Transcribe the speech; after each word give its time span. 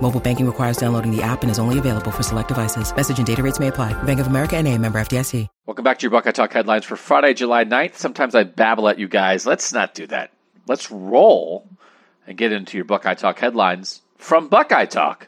Mobile 0.00 0.20
banking 0.20 0.46
requires 0.46 0.76
downloading 0.76 1.10
the 1.10 1.22
app 1.22 1.42
and 1.42 1.50
is 1.50 1.58
only 1.58 1.80
available 1.80 2.12
for 2.12 2.22
select 2.22 2.48
devices. 2.48 2.94
Message 2.94 3.18
and 3.18 3.26
data 3.26 3.42
rates 3.42 3.58
may 3.58 3.68
apply. 3.68 4.00
Bank 4.04 4.20
of 4.20 4.28
America 4.28 4.56
and 4.56 4.68
a 4.68 4.78
member 4.78 5.00
FDIC. 5.00 5.48
Welcome 5.66 5.82
back 5.82 5.98
to 5.98 6.02
your 6.02 6.12
Buckeye 6.12 6.30
Talk 6.30 6.52
headlines 6.52 6.84
for 6.84 6.94
Friday, 6.94 7.34
July 7.34 7.64
9th. 7.64 7.96
Sometimes 7.96 8.36
I 8.36 8.44
babble 8.44 8.88
at 8.88 9.00
you 9.00 9.08
guys. 9.08 9.46
Let's 9.46 9.72
not 9.72 9.94
do 9.94 10.06
that. 10.06 10.30
Let's 10.68 10.92
roll 10.92 11.68
and 12.24 12.38
get 12.38 12.52
into 12.52 12.78
your 12.78 12.84
Buckeye 12.84 13.14
Talk 13.14 13.40
headlines 13.40 14.02
from 14.16 14.46
Buckeye 14.46 14.84
Talk 14.84 15.26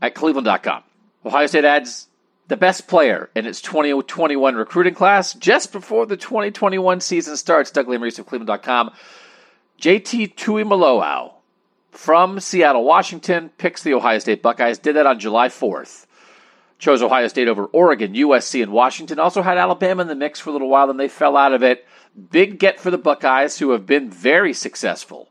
at 0.00 0.14
cleveland.com. 0.14 0.84
Ohio 1.26 1.46
State 1.46 1.64
adds 1.64 2.06
the 2.48 2.56
best 2.56 2.86
player 2.86 3.30
in 3.34 3.46
its 3.46 3.60
2021 3.60 4.54
recruiting 4.54 4.94
class 4.94 5.34
just 5.34 5.72
before 5.72 6.06
the 6.06 6.16
2021 6.16 7.00
season 7.00 7.36
starts. 7.36 7.70
Doug 7.70 7.86
Lesmerises 7.86 8.18
of 8.20 8.26
cleveland.com. 8.26 8.90
JT 9.80 10.34
Tuimoloau 10.36 11.32
from 11.92 12.40
Seattle, 12.40 12.84
Washington, 12.84 13.50
picks 13.58 13.82
the 13.82 13.94
Ohio 13.94 14.18
State 14.18 14.42
Buckeyes. 14.42 14.78
Did 14.78 14.96
that 14.96 15.06
on 15.06 15.20
July 15.20 15.48
4th. 15.48 16.06
Chose 16.78 17.02
Ohio 17.02 17.28
State 17.28 17.46
over 17.46 17.66
Oregon, 17.66 18.14
USC, 18.14 18.62
and 18.62 18.72
Washington. 18.72 19.20
Also 19.20 19.42
had 19.42 19.58
Alabama 19.58 20.02
in 20.02 20.08
the 20.08 20.16
mix 20.16 20.40
for 20.40 20.50
a 20.50 20.52
little 20.52 20.68
while, 20.68 20.88
then 20.88 20.96
they 20.96 21.06
fell 21.06 21.36
out 21.36 21.52
of 21.52 21.62
it. 21.62 21.86
Big 22.30 22.58
get 22.58 22.80
for 22.80 22.90
the 22.90 22.98
Buckeyes, 22.98 23.58
who 23.58 23.70
have 23.70 23.86
been 23.86 24.10
very 24.10 24.52
successful 24.52 25.28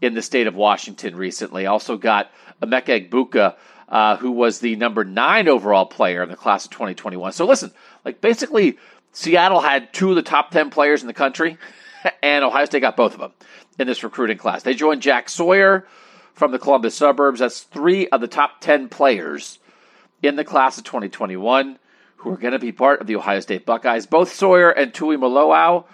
in 0.00 0.14
the 0.14 0.22
state 0.22 0.46
of 0.46 0.54
Washington 0.54 1.16
recently. 1.16 1.66
Also 1.66 1.96
got 1.96 2.30
Emeka 2.62 3.10
Egbuka, 3.10 3.56
uh, 3.88 4.16
who 4.16 4.30
was 4.30 4.60
the 4.60 4.76
number 4.76 5.04
nine 5.04 5.48
overall 5.48 5.86
player 5.86 6.22
in 6.22 6.28
the 6.28 6.36
class 6.36 6.64
of 6.64 6.70
2021. 6.70 7.32
So 7.32 7.46
listen, 7.46 7.72
like 8.04 8.20
basically, 8.20 8.78
Seattle 9.12 9.60
had 9.60 9.92
two 9.92 10.10
of 10.10 10.16
the 10.16 10.22
top 10.22 10.50
10 10.50 10.70
players 10.70 11.02
in 11.02 11.08
the 11.08 11.14
country, 11.14 11.58
and 12.22 12.44
Ohio 12.44 12.64
State 12.64 12.80
got 12.80 12.96
both 12.96 13.14
of 13.14 13.20
them 13.20 13.32
in 13.78 13.86
this 13.86 14.02
recruiting 14.02 14.38
class. 14.38 14.62
They 14.62 14.74
joined 14.74 15.02
Jack 15.02 15.28
Sawyer 15.28 15.86
from 16.34 16.52
the 16.52 16.58
Columbus 16.58 16.94
suburbs. 16.94 17.40
That's 17.40 17.60
three 17.60 18.08
of 18.08 18.20
the 18.20 18.28
top 18.28 18.60
10 18.60 18.88
players 18.88 19.58
in 20.22 20.36
the 20.36 20.44
class 20.44 20.78
of 20.78 20.84
2021 20.84 21.78
who 22.16 22.30
are 22.30 22.36
going 22.36 22.52
to 22.52 22.58
be 22.58 22.72
part 22.72 23.00
of 23.00 23.06
the 23.06 23.16
Ohio 23.16 23.40
State 23.40 23.66
Buckeyes. 23.66 24.06
Both 24.06 24.32
Sawyer 24.32 24.70
and 24.70 24.92
Tuimoloau 24.92 25.84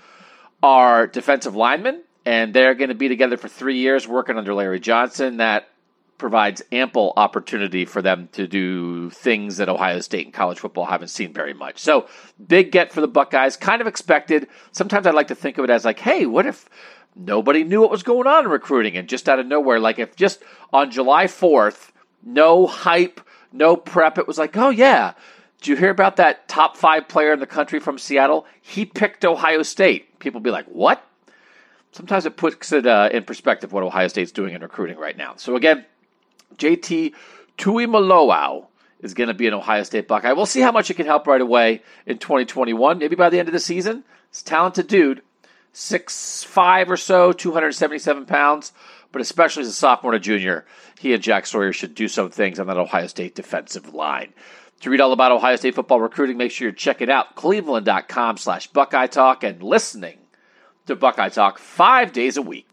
are 0.63 1.07
defensive 1.07 1.57
linemen, 1.57 2.03
and 2.25 2.55
they're 2.55 2.75
going 2.75 2.89
to 2.89 2.95
be 2.95 3.09
together 3.09 3.37
for 3.37 3.49
three 3.49 3.79
years 3.79 4.07
working 4.07 4.39
under 4.39 4.55
Larry 4.55 4.81
Johnson. 4.81 5.39
That 5.39 5.69
provides 6.19 6.63
ample 6.71 7.13
opportunity 7.17 7.85
for 7.85 8.01
them 8.01 8.29
to 8.33 8.47
do 8.47 9.11
things 9.11 9.57
that 9.57 9.69
Ohio 9.69 10.01
State 10.01 10.27
and 10.27 10.35
college 10.35 10.61
football 10.61 10.87
haven't 10.87 11.09
seen 11.09 11.33
very 11.33 11.55
much. 11.55 11.79
So, 11.79 12.07
big 12.47 12.71
get 12.71 12.93
for 12.93 13.01
the 13.01 13.09
Buckeyes, 13.09 13.57
kind 13.57 13.81
of 13.81 13.89
expected. 13.89 14.47
Sometimes 14.71 15.07
I 15.07 15.11
like 15.11 15.29
to 15.29 15.35
think 15.35 15.59
of 15.59 15.65
it 15.65 15.71
as 15.71 15.85
like, 15.85 15.99
hey, 15.99 16.27
what 16.27 16.47
if 16.47 16.69
nobody 17.17 17.65
knew 17.65 17.81
what 17.81 17.91
was 17.91 18.03
going 18.03 18.27
on 18.27 18.45
in 18.45 18.51
recruiting? 18.51 18.97
And 18.97 19.09
just 19.09 19.29
out 19.29 19.39
of 19.39 19.47
nowhere 19.47 19.79
like 19.79 19.99
if 19.99 20.17
just 20.17 20.43
on 20.73 20.91
july 20.91 21.27
4th 21.27 21.91
no 22.23 22.67
hype 22.67 23.21
no 23.53 23.77
prep 23.77 24.19
it 24.19 24.27
was 24.27 24.39
like 24.39 24.57
oh 24.57 24.71
yeah. 24.71 25.15
Did 25.59 25.69
you 25.69 25.77
hear 25.77 25.91
about 25.91 26.17
that 26.17 26.49
top 26.49 26.77
five 26.77 27.07
player 27.07 27.33
in 27.33 27.39
the 27.39 27.47
country 27.47 27.79
from 27.79 27.97
seattle? 27.97 28.47
He 28.61 28.85
picked 28.85 29.25
ohio 29.25 29.63
state. 29.63 30.19
People 30.19 30.41
be 30.41 30.51
like 30.51 30.67
what? 30.67 31.07
Sometimes 31.93 32.27
it 32.27 32.37
puts 32.37 32.73
it 32.73 32.87
uh, 32.87 33.11
in 33.13 33.25
perspective 33.25 33.73
what 33.73 33.85
ohio 33.85 34.09
state's 34.09 34.33
doing 34.33 34.55
in 34.55 34.63
recruiting 34.63 34.99
right 34.99 35.17
now. 35.17 35.35
So 35.37 35.57
again 35.57 35.85
jt 36.57 37.13
tuimoloau 37.59 38.67
is 39.01 39.15
going 39.15 39.29
to 39.29 39.35
be 39.35 39.47
an 39.47 39.55
ohio 39.55 39.83
state 39.83 40.09
buckeye 40.09 40.33
we'll 40.33 40.47
see 40.47 40.61
how 40.61 40.73
much 40.73 40.91
it 40.91 40.95
can 40.95 41.07
help 41.07 41.27
right 41.27 41.41
away 41.41 41.83
in 42.07 42.19
2021 42.19 42.99
maybe 42.99 43.17
by 43.17 43.31
the 43.31 43.39
end 43.39 43.49
of 43.49 43.53
the 43.53 43.61
season 43.61 44.05
he's 44.31 44.43
a 44.43 44.45
talented 44.45 44.87
dude 44.87 45.23
six 45.73 46.45
five 46.45 46.91
or 46.91 46.97
so, 46.97 47.33
277 47.33 48.27
pounds. 48.27 48.73
But 49.11 49.21
especially 49.21 49.63
as 49.63 49.69
a 49.69 49.73
sophomore 49.73 50.13
and 50.13 50.23
a 50.23 50.25
junior, 50.25 50.65
he 50.99 51.13
and 51.13 51.23
Jack 51.23 51.47
Sawyer 51.47 51.73
should 51.73 51.95
do 51.95 52.09
some 52.09 52.31
things 52.31 52.59
on 52.59 52.67
that 52.69 52.79
Ohio 52.79 53.07
State 53.07 53.35
defensive 53.35 53.93
line. 53.93 54.33
To 54.81 54.91
read 54.91 55.01
all 55.01 55.13
about 55.13 55.33
Ohio 55.33 55.57
State 55.57 55.75
football 55.75 56.01
recruiting, 56.01 56.39
make 56.39 56.51
sure 56.51 56.69
you 56.69 56.75
check 56.75 57.03
it 57.03 57.11
out, 57.11 57.35
cleveland.com 57.35 58.39
slash 58.39 58.69
Buckeye 58.69 59.07
Talk, 59.07 59.45
and 59.45 59.63
listening 59.63 60.19
to 60.87 60.97
Buckeye 60.97 61.29
Talk 61.29 61.59
five 61.59 62.13
days 62.13 62.37
a 62.37 62.43
week. 62.43 62.69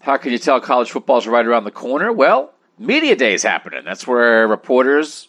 How 0.00 0.18
can 0.18 0.32
you 0.32 0.38
tell 0.38 0.60
college 0.60 0.90
football 0.90 1.18
is 1.18 1.26
right 1.26 1.46
around 1.46 1.64
the 1.64 1.70
corner? 1.70 2.12
Well, 2.12 2.52
Media 2.78 3.14
Day 3.14 3.34
is 3.34 3.42
happening. 3.42 3.84
That's 3.84 4.06
where 4.06 4.48
reporters 4.48 5.28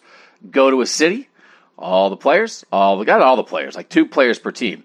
go 0.49 0.71
to 0.71 0.81
a 0.81 0.85
city, 0.85 1.29
all 1.77 2.09
the 2.09 2.17
players, 2.17 2.65
all 2.71 2.97
the 2.97 3.05
got 3.05 3.21
all 3.21 3.35
the 3.35 3.43
players, 3.43 3.75
like 3.75 3.89
two 3.89 4.05
players 4.05 4.39
per 4.39 4.51
team. 4.51 4.83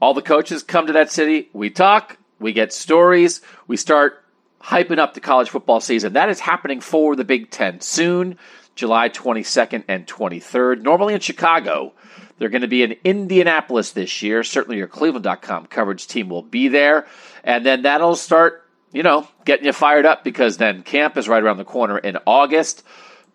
All 0.00 0.14
the 0.14 0.22
coaches 0.22 0.62
come 0.62 0.86
to 0.86 0.92
that 0.92 1.10
city. 1.10 1.48
We 1.52 1.70
talk, 1.70 2.18
we 2.38 2.52
get 2.52 2.72
stories, 2.72 3.40
we 3.66 3.76
start 3.76 4.24
hyping 4.62 4.98
up 4.98 5.14
the 5.14 5.20
college 5.20 5.50
football 5.50 5.80
season. 5.80 6.12
That 6.12 6.28
is 6.28 6.40
happening 6.40 6.80
for 6.80 7.16
the 7.16 7.24
Big 7.24 7.50
Ten 7.50 7.80
soon, 7.80 8.38
July 8.74 9.08
22nd 9.08 9.84
and 9.88 10.06
23rd. 10.06 10.82
Normally 10.82 11.14
in 11.14 11.20
Chicago. 11.20 11.92
They're 12.38 12.48
going 12.48 12.62
to 12.62 12.68
be 12.68 12.84
in 12.84 12.96
Indianapolis 13.02 13.90
this 13.90 14.22
year. 14.22 14.44
Certainly 14.44 14.78
your 14.78 14.86
Cleveland.com 14.86 15.66
coverage 15.66 16.06
team 16.06 16.28
will 16.28 16.42
be 16.42 16.68
there. 16.68 17.08
And 17.42 17.66
then 17.66 17.82
that'll 17.82 18.14
start, 18.14 18.67
you 18.92 19.02
know, 19.02 19.28
getting 19.44 19.66
you 19.66 19.72
fired 19.72 20.06
up 20.06 20.24
because 20.24 20.56
then 20.56 20.82
camp 20.82 21.16
is 21.16 21.28
right 21.28 21.42
around 21.42 21.58
the 21.58 21.64
corner 21.64 21.98
in 21.98 22.18
August. 22.26 22.82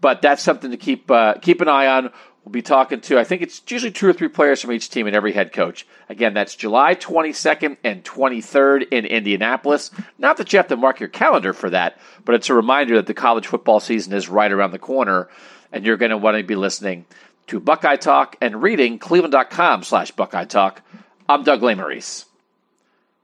But 0.02 0.22
that's 0.22 0.44
something 0.44 0.72
to 0.72 0.78
keep 0.78 1.10
uh, 1.10 1.36
keep 1.36 1.62
an 1.62 1.70
eye 1.70 1.88
on. 1.88 2.12
We'll 2.44 2.52
be 2.52 2.62
talking 2.62 3.00
to, 3.00 3.18
I 3.18 3.24
think 3.24 3.42
it's 3.42 3.62
usually 3.70 3.92
two 3.92 4.06
or 4.06 4.12
three 4.12 4.28
players 4.28 4.60
from 4.60 4.74
each 4.74 4.90
team 4.90 5.08
and 5.08 5.16
every 5.16 5.32
head 5.32 5.54
coach. 5.54 5.88
Again, 6.10 6.34
that's 6.34 6.58
July 6.58 6.94
22nd 6.94 7.78
and 7.86 8.04
23rd 8.04 8.90
in 8.92 9.06
Indianapolis. 9.06 9.92
Not 10.18 10.36
that 10.38 10.52
you 10.52 10.58
have 10.58 10.68
to 10.68 10.76
mark 10.76 11.00
your 11.00 11.08
calendar 11.08 11.54
for 11.54 11.70
that, 11.70 11.98
but 12.26 12.36
it's 12.36 12.50
a 12.50 12.54
reminder 12.54 12.98
that 12.98 13.08
the 13.08 13.14
college 13.14 13.48
football 13.48 13.80
season 13.80 14.12
is 14.12 14.28
right 14.28 14.52
around 14.52 14.72
the 14.72 14.80
corner, 14.80 15.30
and 15.72 15.86
you're 15.86 15.96
going 15.96 16.12
to 16.12 16.18
want 16.18 16.36
to 16.36 16.44
be 16.44 16.58
listening 16.58 17.06
to 17.48 17.62
Buckeye 17.62 17.96
Talk 17.96 18.36
and 18.42 18.62
reading 18.62 19.00
cleveland.com 19.00 19.84
slash 19.84 20.12
Buckeye 20.12 20.44
Talk. 20.44 20.82
I'm 21.30 21.44
Doug 21.44 21.62
Lesmerises. 21.62 22.26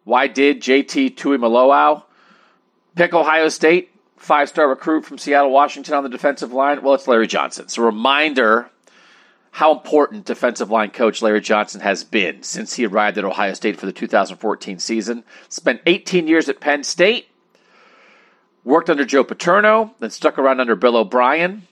Why 0.05 0.27
did 0.27 0.61
JT 0.61 1.15
Tuimoloau 1.17 2.03
pick 2.99 3.13
Ohio 3.13 3.47
State? 3.47 3.91
Five 4.17 4.49
star 4.49 4.67
recruit 4.67 5.05
from 5.05 5.17
Seattle, 5.17 5.51
Washington 5.51 5.93
on 5.93 6.03
the 6.03 6.09
defensive 6.09 6.51
line. 6.51 6.81
Well, 6.81 6.95
it's 6.95 7.07
Larry 7.07 7.27
Johnson. 7.27 7.63
It's 7.63 7.77
a 7.77 7.81
reminder 7.81 8.69
how 9.51 9.71
important 9.71 10.25
defensive 10.25 10.69
line 10.69 10.89
coach 10.89 11.21
Larry 11.21 11.39
Johnson 11.39 11.79
has 11.79 12.03
been 12.03 12.43
since 12.43 12.73
he 12.73 12.85
arrived 12.85 13.17
at 13.17 13.23
Ohio 13.23 13.53
State 13.53 13.79
for 13.79 13.85
the 13.85 13.93
2014 13.93 14.79
season. 14.79 15.23
Spent 15.47 15.79
18 15.85 16.27
years 16.27 16.49
at 16.49 16.59
Penn 16.59 16.83
State, 16.83 17.29
worked 18.65 18.89
under 18.89 19.05
Joe 19.05 19.23
Paterno, 19.23 19.95
then 19.99 20.09
stuck 20.09 20.37
around 20.37 20.59
under 20.59 20.75
Bill 20.75 20.97
O'Brien. 20.97 21.65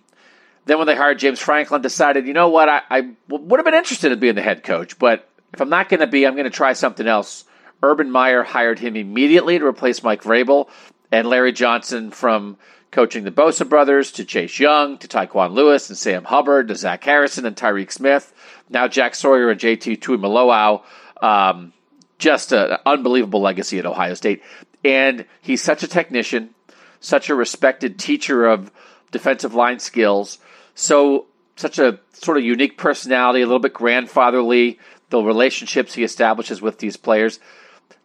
Then, 0.64 0.78
when 0.78 0.88
they 0.88 0.96
hired 0.96 1.20
James 1.20 1.40
Franklin, 1.40 1.82
decided, 1.82 2.26
you 2.26 2.34
know 2.34 2.50
what, 2.50 2.70
I, 2.70 2.82
I 2.90 3.10
would 3.28 3.60
have 3.60 3.66
been 3.66 3.74
interested 3.74 4.14
in 4.14 4.20
being 4.20 4.36
the 4.36 4.42
head 4.42 4.64
coach, 4.64 4.98
but 4.98 5.30
if 5.54 5.60
I'm 5.60 5.70
not 5.70 5.90
going 5.90 6.00
to 6.00 6.08
be, 6.08 6.26
I'm 6.26 6.36
going 6.36 6.46
to 6.46 6.50
try 6.50 6.72
something 6.72 7.06
else. 7.08 7.44
Urban 7.84 8.10
Meyer 8.10 8.44
hired 8.44 8.80
him 8.80 8.96
immediately 8.96 9.60
to 9.60 9.66
replace 9.66 10.02
Mike 10.02 10.24
Vrabel, 10.24 10.68
and 11.12 11.28
Larry 11.28 11.52
Johnson 11.52 12.12
from 12.12 12.58
coaching 12.92 13.24
the 13.24 13.32
Bosa 13.32 13.68
brothers 13.68 14.12
to 14.14 14.26
Chase 14.26 14.60
Young 14.60 14.98
to 15.00 15.08
Tyquan 15.08 15.52
Lewis 15.52 15.90
and 15.90 15.98
Sam 15.98 16.24
Hubbard 16.24 16.70
to 16.70 16.76
Zach 16.76 17.04
Harrison 17.04 17.46
and 17.46 17.56
Tyreke 17.56 17.92
Smith. 17.92 18.34
Now 18.70 18.88
Jack 18.88 19.16
Sawyer 19.16 19.50
and 19.50 19.60
JT 19.60 20.00
Tuimoloau. 20.00 20.84
Um, 21.22 21.74
just 22.18 22.52
an 22.52 22.78
unbelievable 22.86 23.42
legacy 23.42 23.80
at 23.80 23.86
Ohio 23.86 24.14
State. 24.14 24.42
And 24.84 25.26
he's 25.42 25.62
such 25.62 25.84
a 25.84 25.88
technician, 25.88 26.52
such 27.00 27.30
a 27.30 27.36
respected 27.36 28.00
teacher 28.00 28.46
of 28.46 28.72
defensive 29.12 29.54
line 29.54 29.80
skills. 29.80 30.40
So 30.76 31.26
such 31.56 31.80
a 31.80 32.00
sort 32.14 32.38
of 32.38 32.44
unique 32.44 32.78
personality, 32.78 33.42
a 33.42 33.46
little 33.46 33.60
bit 33.60 33.74
grandfatherly. 33.74 34.80
the 35.10 35.22
relationships 35.22 35.94
he 35.94 36.04
establishes 36.04 36.62
with 36.62 36.80
these 36.80 36.98
players. 36.98 37.40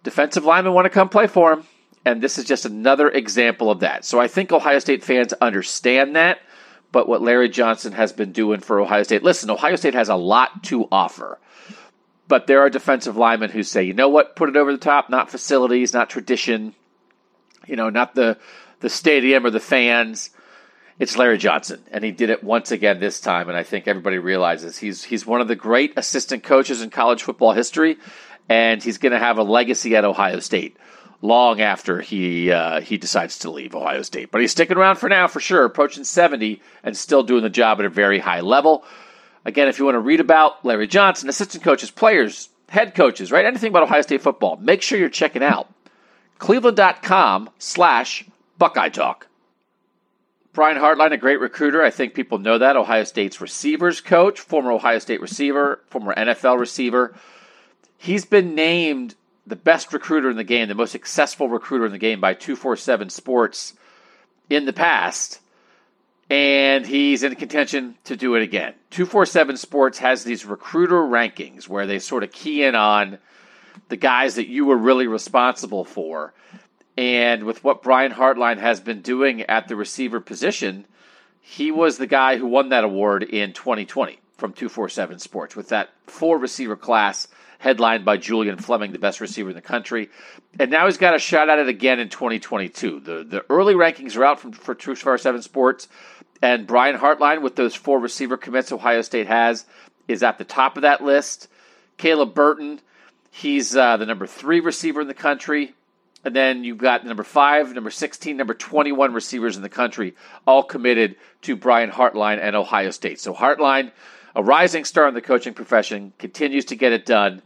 Defensive 0.04 0.44
linemen 0.44 0.72
want 0.72 0.84
to 0.84 0.90
come 0.90 1.08
play 1.08 1.26
for 1.26 1.52
him, 1.52 1.64
and 2.04 2.20
this 2.20 2.38
is 2.38 2.44
just 2.44 2.64
another 2.64 3.08
example 3.08 3.70
of 3.70 3.80
that. 3.80 4.04
So 4.04 4.20
I 4.20 4.28
think 4.28 4.52
Ohio 4.52 4.78
State 4.78 5.04
fans 5.04 5.32
understand 5.34 6.16
that, 6.16 6.40
but 6.90 7.08
what 7.08 7.22
Larry 7.22 7.48
Johnson 7.48 7.92
has 7.92 8.12
been 8.12 8.32
doing 8.32 8.60
for 8.60 8.80
Ohio 8.80 9.02
State, 9.02 9.22
listen, 9.22 9.50
Ohio 9.50 9.76
State 9.76 9.94
has 9.94 10.08
a 10.08 10.16
lot 10.16 10.64
to 10.64 10.88
offer. 10.90 11.38
But 12.28 12.46
there 12.46 12.60
are 12.60 12.70
defensive 12.70 13.16
linemen 13.16 13.50
who 13.50 13.62
say, 13.62 13.82
you 13.84 13.92
know 13.92 14.08
what, 14.08 14.36
put 14.36 14.48
it 14.48 14.56
over 14.56 14.72
the 14.72 14.78
top, 14.78 15.10
not 15.10 15.30
facilities, 15.30 15.92
not 15.92 16.10
tradition, 16.10 16.74
you 17.66 17.76
know, 17.76 17.90
not 17.90 18.14
the 18.14 18.38
the 18.80 18.88
stadium 18.88 19.46
or 19.46 19.50
the 19.50 19.60
fans. 19.60 20.30
It's 20.98 21.16
Larry 21.16 21.38
Johnson, 21.38 21.82
and 21.90 22.04
he 22.04 22.10
did 22.10 22.30
it 22.30 22.42
once 22.42 22.70
again 22.70 23.00
this 23.00 23.20
time. 23.20 23.48
And 23.48 23.56
I 23.56 23.62
think 23.62 23.86
everybody 23.86 24.18
realizes 24.18 24.78
he's 24.78 25.04
he's 25.04 25.26
one 25.26 25.40
of 25.40 25.48
the 25.48 25.56
great 25.56 25.92
assistant 25.96 26.42
coaches 26.42 26.80
in 26.80 26.90
college 26.90 27.22
football 27.22 27.52
history, 27.52 27.98
and 28.48 28.82
he's 28.82 28.98
going 28.98 29.12
to 29.12 29.18
have 29.18 29.38
a 29.38 29.42
legacy 29.42 29.94
at 29.94 30.04
Ohio 30.04 30.40
State 30.40 30.76
long 31.22 31.60
after 31.60 32.00
he 32.00 32.50
uh, 32.50 32.80
he 32.80 32.98
decides 32.98 33.38
to 33.38 33.50
leave 33.50 33.74
Ohio 33.74 34.02
State. 34.02 34.30
But 34.30 34.42
he's 34.42 34.50
sticking 34.50 34.76
around 34.76 34.96
for 34.96 35.08
now, 35.08 35.28
for 35.28 35.40
sure, 35.40 35.64
approaching 35.64 36.04
seventy 36.04 36.60
and 36.82 36.96
still 36.96 37.22
doing 37.22 37.42
the 37.42 37.50
job 37.50 37.78
at 37.78 37.86
a 37.86 37.90
very 37.90 38.18
high 38.18 38.40
level. 38.40 38.84
Again, 39.44 39.68
if 39.68 39.78
you 39.78 39.86
want 39.86 39.94
to 39.94 40.00
read 40.00 40.20
about 40.20 40.64
Larry 40.64 40.86
Johnson, 40.86 41.28
assistant 41.28 41.64
coaches, 41.64 41.90
players, 41.90 42.50
head 42.68 42.94
coaches, 42.94 43.32
right, 43.32 43.44
anything 43.46 43.70
about 43.70 43.84
Ohio 43.84 44.02
State 44.02 44.22
football, 44.22 44.56
make 44.56 44.82
sure 44.82 44.98
you're 44.98 45.08
checking 45.08 45.42
out 45.42 45.72
cleveland.com 46.38 47.50
slash 47.58 48.24
Buckeye 48.58 48.88
Talk. 48.88 49.28
Brian 50.52 50.76
Hartline, 50.76 51.12
a 51.12 51.16
great 51.16 51.40
recruiter. 51.40 51.82
I 51.82 51.90
think 51.90 52.14
people 52.14 52.38
know 52.38 52.58
that. 52.58 52.76
Ohio 52.76 53.04
State's 53.04 53.40
receivers 53.40 54.00
coach, 54.00 54.38
former 54.38 54.72
Ohio 54.72 54.98
State 54.98 55.22
receiver, 55.22 55.80
former 55.88 56.14
NFL 56.14 56.58
receiver. 56.58 57.14
He's 57.96 58.26
been 58.26 58.54
named 58.54 59.14
the 59.46 59.56
best 59.56 59.92
recruiter 59.92 60.30
in 60.30 60.36
the 60.36 60.44
game, 60.44 60.68
the 60.68 60.74
most 60.74 60.92
successful 60.92 61.48
recruiter 61.48 61.86
in 61.86 61.92
the 61.92 61.98
game 61.98 62.20
by 62.20 62.34
247 62.34 63.10
Sports 63.10 63.74
in 64.48 64.64
the 64.64 64.72
past. 64.72 65.40
And 66.30 66.86
he's 66.86 67.22
in 67.22 67.34
contention 67.34 67.96
to 68.04 68.16
do 68.16 68.36
it 68.36 68.42
again. 68.42 68.74
247 68.90 69.56
Sports 69.56 69.98
has 69.98 70.24
these 70.24 70.46
recruiter 70.46 71.02
rankings 71.02 71.68
where 71.68 71.86
they 71.86 71.98
sort 71.98 72.22
of 72.22 72.32
key 72.32 72.62
in 72.62 72.74
on 72.74 73.18
the 73.88 73.96
guys 73.96 74.36
that 74.36 74.48
you 74.48 74.64
were 74.64 74.76
really 74.76 75.06
responsible 75.06 75.84
for. 75.84 76.32
And 76.96 77.44
with 77.44 77.64
what 77.64 77.82
Brian 77.82 78.12
Hartline 78.12 78.58
has 78.58 78.80
been 78.80 79.02
doing 79.02 79.42
at 79.42 79.68
the 79.68 79.76
receiver 79.76 80.20
position, 80.20 80.86
he 81.40 81.70
was 81.70 81.98
the 81.98 82.06
guy 82.06 82.36
who 82.36 82.46
won 82.46 82.68
that 82.68 82.84
award 82.84 83.24
in 83.24 83.52
2020 83.52 84.21
from 84.42 84.52
247 84.52 85.20
Sports 85.20 85.54
with 85.54 85.68
that 85.68 85.90
four 86.08 86.36
receiver 86.36 86.74
class 86.74 87.28
headlined 87.60 88.04
by 88.04 88.16
Julian 88.16 88.56
Fleming, 88.56 88.90
the 88.90 88.98
best 88.98 89.20
receiver 89.20 89.50
in 89.50 89.54
the 89.54 89.62
country. 89.62 90.10
And 90.58 90.68
now 90.68 90.86
he's 90.86 90.96
got 90.98 91.14
a 91.14 91.20
shot 91.20 91.48
at 91.48 91.60
it 91.60 91.68
again 91.68 92.00
in 92.00 92.08
2022. 92.08 92.98
The 92.98 93.22
the 93.22 93.44
early 93.48 93.74
rankings 93.74 94.16
are 94.16 94.24
out 94.24 94.40
from 94.40 94.50
for 94.50 94.74
247 94.74 95.42
Sports, 95.42 95.86
and 96.42 96.66
Brian 96.66 96.98
Hartline 96.98 97.42
with 97.42 97.54
those 97.54 97.72
four 97.72 98.00
receiver 98.00 98.36
commits 98.36 98.72
Ohio 98.72 99.02
State 99.02 99.28
has 99.28 99.64
is 100.08 100.24
at 100.24 100.38
the 100.38 100.44
top 100.44 100.74
of 100.74 100.82
that 100.82 101.04
list. 101.04 101.46
Caleb 101.96 102.34
Burton, 102.34 102.80
he's 103.30 103.76
uh, 103.76 103.96
the 103.96 104.06
number 104.06 104.26
three 104.26 104.58
receiver 104.58 105.00
in 105.00 105.06
the 105.06 105.14
country. 105.14 105.72
And 106.24 106.34
then 106.34 106.64
you've 106.64 106.78
got 106.78 107.04
number 107.04 107.24
five, 107.24 107.72
number 107.72 107.90
16, 107.90 108.36
number 108.36 108.54
21 108.54 109.12
receivers 109.12 109.56
in 109.56 109.62
the 109.62 109.68
country, 109.68 110.14
all 110.46 110.62
committed 110.62 111.16
to 111.42 111.56
Brian 111.56 111.90
Hartline 111.90 112.38
and 112.40 112.54
Ohio 112.54 112.90
State. 112.90 113.18
So 113.18 113.34
Hartline, 113.34 113.90
a 114.34 114.42
rising 114.42 114.84
star 114.84 115.08
in 115.08 115.14
the 115.14 115.20
coaching 115.20 115.54
profession, 115.54 116.12
continues 116.18 116.64
to 116.66 116.76
get 116.76 116.92
it 116.92 117.06
done. 117.06 117.42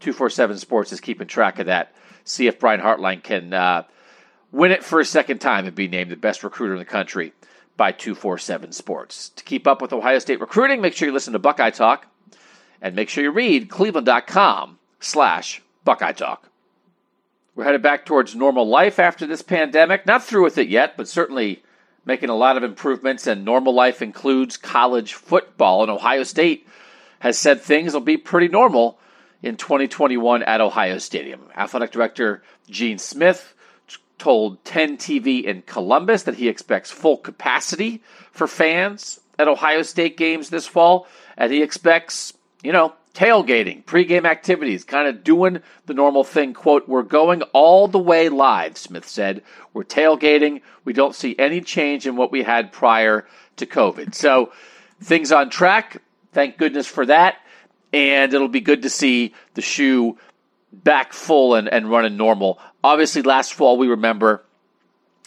247 0.00 0.58
Sports 0.58 0.92
is 0.92 1.00
keeping 1.00 1.26
track 1.26 1.58
of 1.58 1.66
that. 1.66 1.94
See 2.24 2.46
if 2.46 2.58
Brian 2.58 2.80
Hartline 2.80 3.22
can 3.22 3.52
uh, 3.52 3.84
win 4.52 4.72
it 4.72 4.84
for 4.84 5.00
a 5.00 5.04
second 5.04 5.38
time 5.38 5.66
and 5.66 5.74
be 5.74 5.88
named 5.88 6.10
the 6.10 6.16
best 6.16 6.42
recruiter 6.42 6.74
in 6.74 6.78
the 6.78 6.84
country 6.84 7.32
by 7.76 7.92
247 7.92 8.72
Sports. 8.72 9.30
To 9.30 9.44
keep 9.44 9.66
up 9.66 9.82
with 9.82 9.92
Ohio 9.92 10.18
State 10.18 10.40
recruiting, 10.40 10.80
make 10.80 10.94
sure 10.94 11.08
you 11.08 11.14
listen 11.14 11.32
to 11.32 11.38
Buckeye 11.38 11.70
Talk 11.70 12.06
and 12.80 12.94
make 12.94 13.08
sure 13.08 13.24
you 13.24 13.30
read 13.30 13.68
cleveland.com 13.68 14.78
slash 15.00 15.62
Buckeye 15.84 16.12
Talk. 16.12 16.48
We're 17.54 17.64
headed 17.64 17.82
back 17.82 18.06
towards 18.06 18.34
normal 18.34 18.66
life 18.66 18.98
after 18.98 19.26
this 19.26 19.42
pandemic. 19.42 20.06
Not 20.06 20.22
through 20.22 20.44
with 20.44 20.56
it 20.56 20.68
yet, 20.68 20.96
but 20.96 21.08
certainly 21.08 21.62
making 22.10 22.28
a 22.28 22.34
lot 22.34 22.56
of 22.56 22.64
improvements. 22.64 23.28
And 23.28 23.44
normal 23.44 23.72
life 23.72 24.02
includes 24.02 24.56
college 24.56 25.14
football. 25.14 25.82
And 25.82 25.90
Ohio 25.92 26.24
State 26.24 26.66
has 27.20 27.38
said 27.38 27.60
things 27.60 27.94
will 27.94 28.00
be 28.00 28.16
pretty 28.16 28.48
normal 28.48 28.98
in 29.42 29.56
2021 29.56 30.42
at 30.42 30.60
Ohio 30.60 30.98
Stadium. 30.98 31.40
Athletic 31.56 31.92
Director 31.92 32.42
Gene 32.68 32.98
Smith 32.98 33.54
told 34.18 34.62
10 34.64 34.96
TV 34.96 35.44
in 35.44 35.62
Columbus 35.62 36.24
that 36.24 36.34
he 36.34 36.48
expects 36.48 36.90
full 36.90 37.16
capacity 37.16 38.02
for 38.32 38.48
fans 38.48 39.20
at 39.38 39.46
Ohio 39.46 39.82
State 39.82 40.16
games 40.16 40.50
this 40.50 40.66
fall. 40.66 41.06
And 41.36 41.52
he 41.52 41.62
expects, 41.62 42.34
you 42.60 42.72
know, 42.72 42.92
tailgating, 43.14 43.84
pregame 43.84 44.24
activities, 44.24 44.84
kind 44.84 45.08
of 45.08 45.24
doing 45.24 45.60
the 45.86 45.94
normal 45.94 46.24
thing. 46.24 46.54
Quote, 46.54 46.88
we're 46.88 47.02
going 47.02 47.42
all 47.52 47.88
the 47.88 47.98
way 47.98 48.28
live, 48.28 48.78
Smith 48.78 49.08
said. 49.08 49.42
We're 49.72 49.84
tailgating. 49.84 50.62
We 50.84 50.92
don't 50.92 51.14
see 51.14 51.36
any 51.38 51.60
change 51.60 52.06
in 52.06 52.16
what 52.16 52.32
we 52.32 52.42
had 52.42 52.72
prior 52.72 53.26
to 53.56 53.66
COVID. 53.66 54.14
So 54.14 54.52
things 55.02 55.32
on 55.32 55.50
track. 55.50 56.02
Thank 56.32 56.56
goodness 56.56 56.86
for 56.86 57.06
that. 57.06 57.36
And 57.92 58.32
it'll 58.32 58.48
be 58.48 58.60
good 58.60 58.82
to 58.82 58.90
see 58.90 59.34
the 59.54 59.62
shoe 59.62 60.16
back 60.72 61.12
full 61.12 61.54
and, 61.54 61.68
and 61.68 61.90
running 61.90 62.16
normal. 62.16 62.60
Obviously, 62.84 63.22
last 63.22 63.52
fall, 63.52 63.76
we 63.76 63.88
remember 63.88 64.44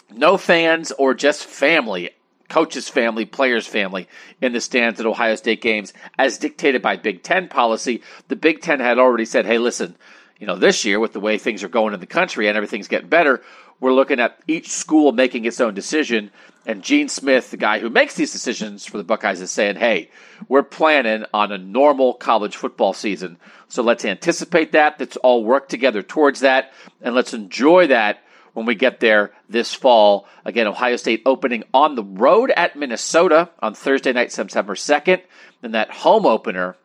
no 0.10 0.38
fans 0.38 0.92
or 0.92 1.14
just 1.14 1.46
family 1.46 2.12
coach's 2.50 2.90
family, 2.90 3.26
players' 3.26 3.68
family 3.68 4.08
in 4.42 4.54
the 4.54 4.62
stands 4.62 5.00
at 5.00 5.06
Ohio 5.06 5.36
State 5.36 5.62
games, 5.62 5.94
as 6.18 6.38
dictated 6.38 6.82
by 6.82 6.98
Big 6.98 7.24
Ten 7.24 7.48
policy. 7.48 8.02
The 8.28 8.36
Big 8.36 8.62
Ten 8.62 8.80
had 8.80 9.00
already 9.00 9.26
said, 9.26 9.46
hey, 9.46 9.58
listen, 9.58 9.96
you 10.40 10.48
know, 10.48 10.56
this 10.56 10.86
year 10.86 11.00
with 11.00 11.14
the 11.14 11.20
way 11.20 11.38
things 11.38 11.64
are 11.64 11.70
going 11.70 11.94
in 11.94 12.00
the 12.00 12.06
country 12.06 12.48
and 12.48 12.58
everything's 12.58 12.88
getting 12.88 13.10
better, 13.10 13.42
we're 13.80 13.94
looking 13.94 14.20
at 14.20 14.40
each 14.48 14.70
school 14.70 15.12
making 15.12 15.46
its 15.46 15.60
own 15.60 15.74
decision. 15.74 16.32
And 16.66 16.84
Gene 16.84 17.10
Smith, 17.10 17.52
the 17.52 17.58
guy 17.58 17.80
who 17.80 17.90
makes 17.90 18.16
these 18.16 18.32
decisions 18.32 18.86
for 18.86 18.98
the 18.98 19.04
Buckeyes, 19.04 19.42
is 19.42 19.52
saying, 19.52 19.76
hey, 19.76 20.10
we're 20.48 20.64
planning 20.64 21.26
on 21.34 21.52
a 21.52 21.58
normal 21.58 22.14
college 22.14 22.56
football 22.56 22.94
season. 22.94 23.38
So 23.68 23.84
let's 23.84 24.06
anticipate 24.06 24.72
that. 24.72 25.00
Let's 25.00 25.18
all 25.18 25.44
work 25.44 25.68
together 25.68 26.02
towards 26.02 26.42
that. 26.42 26.72
And 27.02 27.16
let's 27.16 27.34
enjoy 27.34 27.88
that 27.88 28.24
when 28.54 28.66
we 28.66 28.76
get 28.76 29.00
there 29.00 29.32
this 29.50 29.74
fall. 29.74 30.28
Again, 30.46 30.68
Ohio 30.68 30.96
State 30.96 31.22
opening 31.26 31.64
on 31.74 31.96
the 31.96 32.04
road 32.04 32.52
at 32.56 32.76
Minnesota 32.76 33.50
on 33.60 33.74
Thursday 33.74 34.14
night, 34.14 34.32
September 34.32 34.76
2nd. 34.76 35.22
And 35.62 35.74
that 35.74 35.92
home 35.92 36.26
opener, 36.26 36.76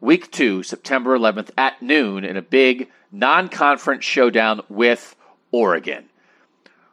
week 0.00 0.30
two, 0.30 0.62
September 0.62 1.18
11th 1.18 1.50
at 1.56 1.80
noon 1.82 2.24
in 2.24 2.36
a 2.36 2.42
big 2.42 2.88
non 3.10 3.48
conference 3.48 4.04
showdown 4.04 4.62
with 4.68 5.16
Oregon. 5.50 6.08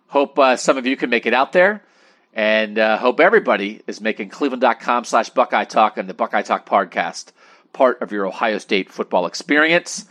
Hope 0.08 0.40
uh, 0.40 0.56
some 0.56 0.78
of 0.78 0.86
you 0.86 0.96
can 0.96 1.10
make 1.10 1.26
it 1.26 1.34
out 1.34 1.52
there. 1.52 1.84
And 2.34 2.78
uh, 2.78 2.98
hope 2.98 3.20
everybody 3.20 3.82
is 3.88 4.00
making 4.00 4.30
cleveland.com 4.30 5.06
slash 5.06 5.32
Buckeye 5.32 5.66
Talk 5.66 5.98
and 5.98 6.08
the 6.08 6.14
Buckeye 6.14 6.44
Talk 6.44 6.68
podcast 6.70 7.32
part 7.74 8.02
of 8.02 8.12
your 8.12 8.26
Ohio 8.26 8.60
State 8.60 8.92
football 8.92 9.26
experience. 9.26 10.06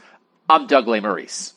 I'm 0.49 0.67
Doug 0.67 0.87
Lesmerises. 0.87 1.56